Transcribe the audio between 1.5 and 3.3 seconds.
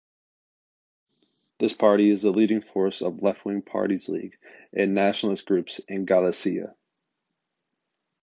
This party is the leading force of